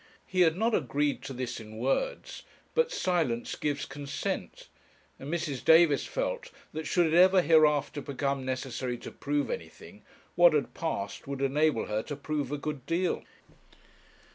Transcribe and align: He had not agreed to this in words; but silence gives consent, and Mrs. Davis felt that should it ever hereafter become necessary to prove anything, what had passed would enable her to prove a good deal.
He 0.25 0.41
had 0.41 0.57
not 0.57 0.73
agreed 0.73 1.21
to 1.25 1.31
this 1.33 1.59
in 1.59 1.77
words; 1.77 2.41
but 2.73 2.91
silence 2.91 3.53
gives 3.55 3.85
consent, 3.85 4.67
and 5.19 5.31
Mrs. 5.31 5.63
Davis 5.63 6.07
felt 6.07 6.49
that 6.73 6.87
should 6.87 7.05
it 7.05 7.13
ever 7.13 7.43
hereafter 7.43 8.01
become 8.01 8.43
necessary 8.43 8.97
to 8.97 9.11
prove 9.11 9.51
anything, 9.51 10.01
what 10.33 10.53
had 10.55 10.73
passed 10.73 11.27
would 11.27 11.43
enable 11.43 11.85
her 11.85 12.01
to 12.01 12.15
prove 12.15 12.51
a 12.51 12.57
good 12.57 12.83
deal. 12.87 13.23